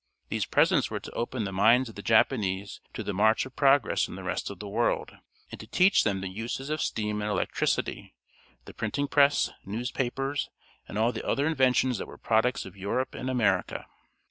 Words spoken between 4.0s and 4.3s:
in the